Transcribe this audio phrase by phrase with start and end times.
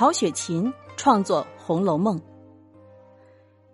[0.00, 2.18] 曹雪芹创作《红楼梦》。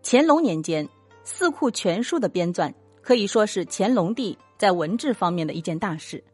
[0.03, 0.85] 乾隆年间，
[1.23, 6.25] 《四库全书》的编纂可以说是乾隆帝在文治方面的一件大事。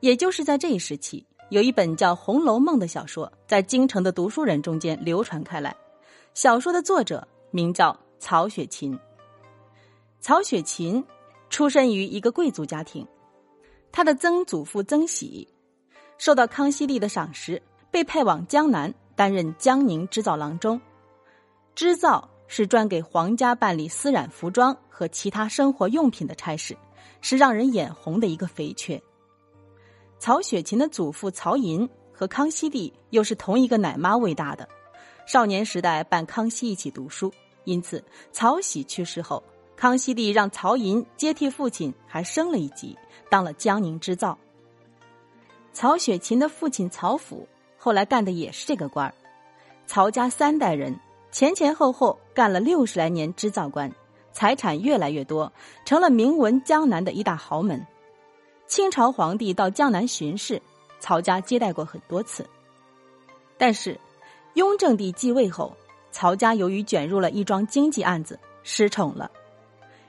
[0.00, 5.76] 也就是在这一时期，有一本叫《红楼梦》的小说，在京城的读书人中间流传开来。
[6.34, 8.98] 小说的作者名叫曹雪芹。
[10.18, 11.04] 曹雪芹
[11.50, 13.06] 出身于一个贵族家庭，
[13.92, 15.46] 他的曾祖父曾喜
[16.18, 17.62] 受到康熙帝的赏识，
[17.92, 20.80] 被派往江南担任江宁织造郎中。
[21.74, 26.74] 织造是专给皇家办理丝染服装和其他生活用品的差事，
[27.20, 28.98] 是让人眼红的一个肥缺。
[30.18, 34.66] 曹雪芹的祖父曹寅和康熙帝又是同一个奶妈喂大的，
[35.26, 37.30] 少年时代伴康熙一起读书，
[37.64, 39.42] 因此曹玺去世后。
[39.76, 42.96] 康熙帝让曹寅接替父亲，还升了一级，
[43.28, 44.38] 当了江宁织造。
[45.74, 47.46] 曹雪芹的父亲曹府
[47.82, 49.14] 后来干的也是这个官儿。
[49.86, 50.94] 曹家三代人
[51.32, 53.90] 前前后后干了六十来年织造官，
[54.32, 55.50] 财产越来越多，
[55.86, 57.84] 成了名闻江南的一大豪门。
[58.66, 60.60] 清朝皇帝到江南巡视，
[61.00, 62.46] 曹家接待过很多次。
[63.56, 63.98] 但是，
[64.54, 65.74] 雍正帝继位后，
[66.10, 69.30] 曹家由于卷入了一桩经济案子，失宠了。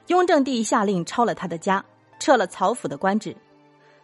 [0.07, 1.83] 雍正帝下令抄了他的家，
[2.19, 3.33] 撤了曹府的官职，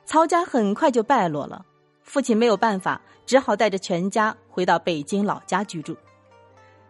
[0.05, 1.65] 曹家很快就败落了。
[2.08, 5.95] 父亲没有办法，只好带着全家回到北京老家居住。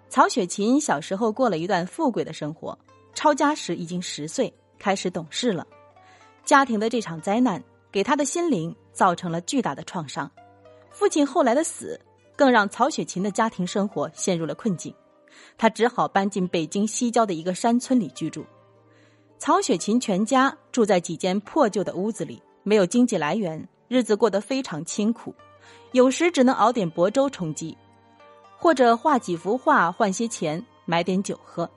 [0.10, 2.78] 曹雪芹小时候过了一段富贵的生活，
[3.16, 5.66] 抄家时已经十岁，开始懂事了。
[6.46, 10.32] 家庭的这场灾难给他的心灵造成了巨大的创伤。
[10.92, 12.00] 父亲后来的死，
[12.36, 14.94] 更让曹雪芹的家庭生活陷入了困境，
[15.58, 18.46] 他只好搬进北京西郊的一个山村里居住。
[19.40, 25.34] 曹雪芹全家住在几间破旧的屋子里，没有经济来源，日子过得非常清苦，
[25.92, 27.78] 有时只能熬点薄粥充饥，
[28.58, 31.70] 或者画几幅画换些钱买点酒喝。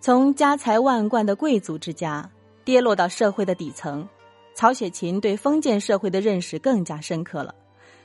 [0.00, 2.30] 从家财万贯的贵族之家
[2.64, 4.08] 跌落到社会的底层，
[4.54, 7.54] 曹雪芹对封建社会的认识更加深刻了，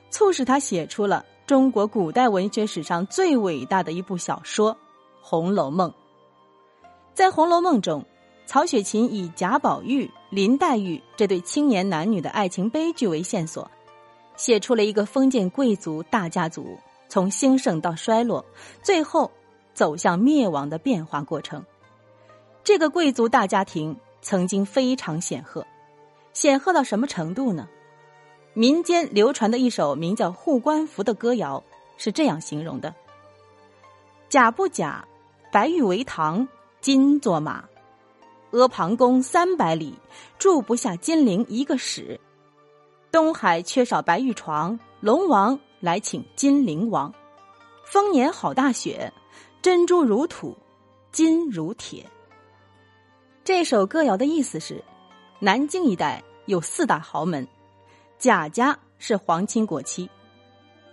[0.10, 4.74] 促使他写出了中国古代文学史上最伟大的一部小说
[5.22, 5.90] 《红楼梦》。
[7.14, 8.06] 在《红楼梦》中。
[8.48, 13.70] 曹雪芹以贾宝玉、林黛玉这对青年男女的爱情悲剧为线索，
[14.38, 18.46] 写出了一个封建贵族大家族从兴盛到衰落，
[18.82, 19.30] 最后
[19.74, 21.62] 走向灭亡的变化过程。
[22.64, 25.68] 这个贵族大家庭曾经非常显赫，
[26.32, 27.68] 显赫到什么程度呢？
[28.54, 31.62] 民间流传的一首名叫《护官符》的歌谣
[31.98, 32.96] 是这样形容的
[34.30, 35.06] ：“假不假，
[35.52, 36.48] 白玉为堂，
[36.80, 37.66] 金作马。”
[38.52, 39.96] 阿房宫三百里，
[40.38, 42.20] 住不下金陵一个史。
[43.12, 47.14] 东海缺少白玉床，龙王来请金陵王。
[47.86, 49.12] 丰年好大雪，
[49.62, 50.58] 珍珠如土，
[51.12, 52.06] 金如铁。
[53.44, 54.84] 这首歌谣的意思是：
[55.40, 57.48] 南京一带有四大豪门，
[58.20, 60.10] 贾家是皇亲国戚，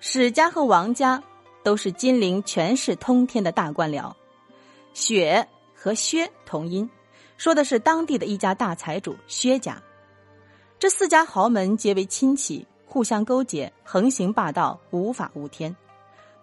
[0.01, 1.23] 史家和王家
[1.63, 4.13] 都是金陵权势通天的大官僚，
[4.93, 6.89] 雪和薛同音。
[7.39, 9.81] 说的是当地的一家大财主薛家，
[10.77, 15.75] 这四家豪门结为亲戚，互相勾结，横行霸道，无法无天。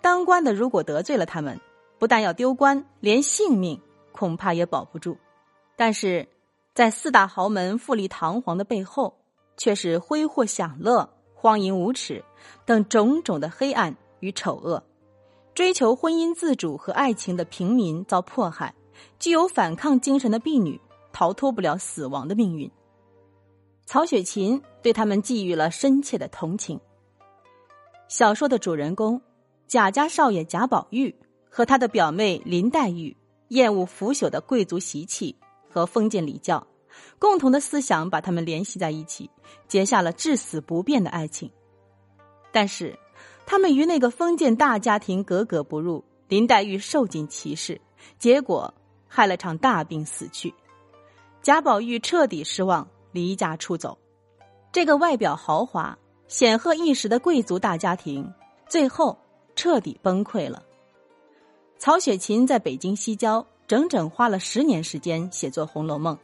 [0.02, 1.60] 当官的如果得罪了他们，
[2.00, 3.80] 不但要丢官，连性命
[4.14, 5.18] 恐怕也保不住。
[5.76, 6.26] 但是，
[6.74, 9.18] 在四大豪门富丽堂皇的背后，
[9.58, 12.24] 却是挥霍享乐、荒淫无耻
[12.66, 14.82] 等种种的黑暗与丑恶。
[15.54, 18.74] 追求婚姻自主和爱情的平民遭迫害，
[19.20, 20.80] 具有反抗精神的婢女。
[21.16, 22.70] 逃脱不了死亡的命运。
[23.86, 26.78] 曹雪芹对他们寄予了深切的同情。
[28.10, 29.22] 小说的主人公
[29.66, 31.16] 贾家少爷贾宝玉
[31.50, 33.16] 和他的表妹林黛玉，
[33.48, 35.34] 厌恶腐朽的贵族习气
[35.70, 36.68] 和封建礼教，
[37.18, 39.30] 共同的思想把他们联系在一起，
[39.70, 41.50] 结下了至死不变的爱情。
[42.52, 43.00] 但是，
[43.46, 47.80] 他们与那个封建大家庭格格不入，林黛玉受尽歧视，
[48.20, 48.74] 结果
[49.08, 50.54] 害了场大病死去。
[51.46, 53.96] 贾宝玉彻底失望，离家出走。
[54.72, 55.96] 这个外表豪华、
[56.28, 58.34] 显赫一时的贵族大家庭，
[58.68, 59.16] 最后
[59.56, 60.64] 彻底崩溃了。
[61.78, 66.16] 曹雪芹在北京西郊整整花了十年时间写作《红楼梦》，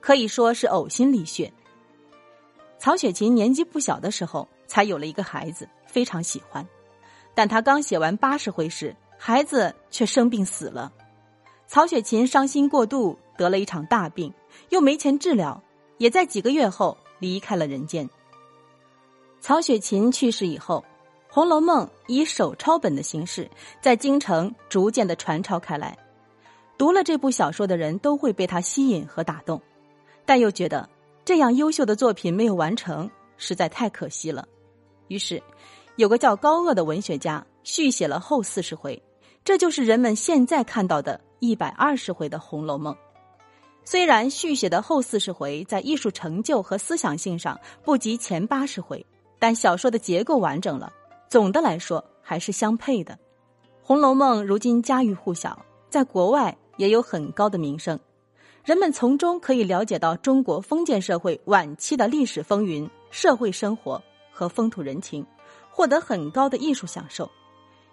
[0.00, 1.52] 可以说是呕心沥血。
[2.78, 6.66] 曹雪芹年纪不小的时候才有了一个孩子，非常喜欢，
[7.34, 10.90] 但他刚写完八十回时，孩子却生病死了。
[11.66, 14.32] 曹雪芹伤心过度，得了一场大病。
[14.68, 15.62] 又没钱治疗，
[15.98, 18.08] 也在几个月后离开了人间。
[19.40, 20.84] 曹雪芹去世以后，
[21.34, 23.50] 《红楼梦》以手抄本的形式
[23.80, 25.98] 在京城逐渐的传抄开来。
[26.78, 29.60] 读了这部小说的人都会被他吸引和打动，
[30.24, 30.88] 但又觉得
[31.24, 34.48] 这样优秀的作品没有完成，实在太可惜了。
[35.08, 35.42] 于是，
[35.96, 39.00] 有个叫高鹗的文学家续写了后四十回，
[39.44, 42.94] 这就是人们现在看到的一百二十回的《红楼梦》。
[43.84, 49.04] 虽然续写的后四十回在艺术成就和思想性上不及前八十回，
[49.38, 50.92] 但小说的结构完整了，
[51.28, 53.14] 总的来说还是相配的。
[53.82, 56.56] 《红楼梦》如今家喻户晓，在国外。
[56.76, 57.96] 也有很高的名声，
[58.64, 64.02] 人们从中可以了解到中国封建社会晚期的历史风云、社会生活
[64.32, 65.24] 和风土人情，
[65.70, 67.30] 获得很高的艺术享受。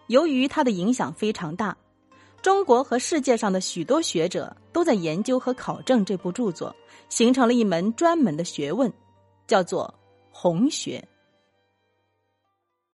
[0.08, 1.78] 由于它的影响非常大，
[2.42, 6.76] 中国和世界上的许多学者都在研究和考证这部著作，
[7.08, 8.92] 形成了一门专门的学问，
[9.46, 9.94] 叫做
[10.32, 11.08] 红学。